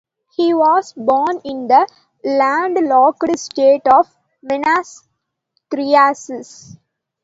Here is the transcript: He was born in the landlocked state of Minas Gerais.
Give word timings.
He 0.35 0.51
was 0.55 0.93
born 0.97 1.41
in 1.45 1.67
the 1.67 1.87
landlocked 2.23 3.37
state 3.37 3.83
of 3.85 4.07
Minas 4.41 5.07
Gerais. 5.71 6.75